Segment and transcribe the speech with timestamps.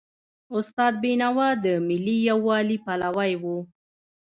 [0.57, 3.43] استاد بینوا د ملي یووالي پلوی و.